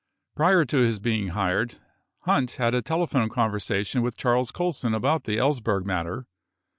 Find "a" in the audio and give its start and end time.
2.73-2.81